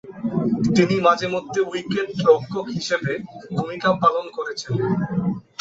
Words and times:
তিনি 0.75 0.95
মাঝে 1.01 1.27
মধ্যে 1.27 1.59
উইকেটরক্ষক 1.63 2.65
হিসেবে 2.77 3.11
ভূমিকা 3.55 3.89
পালন 4.03 4.25
করেছেন। 4.37 4.73